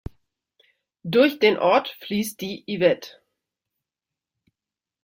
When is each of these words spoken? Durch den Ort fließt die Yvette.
Durch 1.03 1.37
den 1.37 1.59
Ort 1.59 1.89
fließt 1.99 2.41
die 2.41 2.63
Yvette. 2.67 3.21